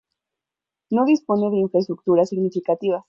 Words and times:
No 0.89 1.05
dispone 1.05 1.51
de 1.51 1.57
infraestructuras 1.59 2.29
significativas. 2.29 2.99